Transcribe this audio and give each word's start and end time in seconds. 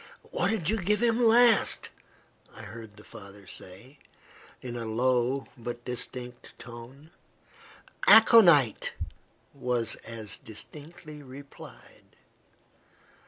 "What 0.31 0.49
did 0.49 0.67
you 0.67 0.77
give 0.77 1.03
him 1.03 1.23
last?" 1.23 1.91
I 2.55 2.63
heard 2.63 2.97
the 2.97 3.03
father 3.03 3.45
say, 3.45 3.99
in 4.59 4.75
a 4.75 4.83
low, 4.83 5.45
but 5.55 5.85
distinct 5.85 6.57
tone. 6.57 7.11
"Aconite," 8.07 8.95
was 9.53 9.93
as 9.97 10.39
distinctly 10.39 11.21
replied. 11.21 12.15